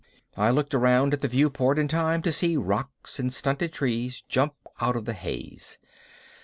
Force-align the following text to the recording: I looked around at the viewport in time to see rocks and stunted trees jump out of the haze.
I 0.35 0.49
looked 0.49 0.73
around 0.73 1.13
at 1.13 1.21
the 1.21 1.27
viewport 1.27 1.77
in 1.77 1.87
time 1.87 2.23
to 2.23 2.31
see 2.31 2.57
rocks 2.57 3.19
and 3.19 3.31
stunted 3.31 3.71
trees 3.71 4.23
jump 4.27 4.55
out 4.81 4.95
of 4.95 5.05
the 5.05 5.13
haze. 5.13 5.77